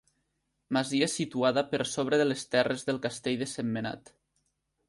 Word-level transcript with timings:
Masia 0.77 1.09
situada 1.15 1.63
per 1.73 1.81
sobre 1.91 2.21
de 2.23 2.27
les 2.31 2.47
terres 2.57 2.89
del 2.89 3.03
castell 3.07 3.39
de 3.43 3.53
Sentmenat. 3.55 4.15